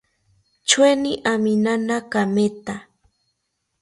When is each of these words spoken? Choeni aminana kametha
Choeni 0.67 1.11
aminana 1.31 1.95
kametha 2.11 2.75